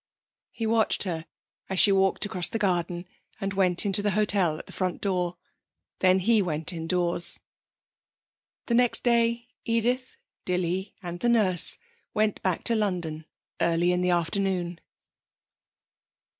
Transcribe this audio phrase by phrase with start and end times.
[0.49, 1.27] He watched her
[1.69, 3.05] as she walked across the garden
[3.39, 5.37] and went into the hotel at the front door.
[5.99, 7.39] Then he went indoors.
[8.65, 11.77] The next day Edith, Dilly and the nurse
[12.15, 13.27] went back to London
[13.59, 14.81] early in the afternoon.